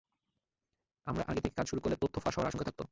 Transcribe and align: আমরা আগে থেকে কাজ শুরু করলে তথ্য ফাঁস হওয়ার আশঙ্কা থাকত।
আমরা 1.07 1.23
আগে 1.27 1.41
থেকে 1.43 1.55
কাজ 1.55 1.65
শুরু 1.67 1.81
করলে 1.81 1.95
তথ্য 1.95 2.15
ফাঁস 2.19 2.35
হওয়ার 2.35 2.49
আশঙ্কা 2.49 2.65
থাকত। 2.65 2.79